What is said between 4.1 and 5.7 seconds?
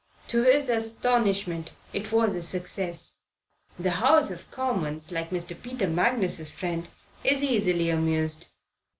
of Commons, like Mr.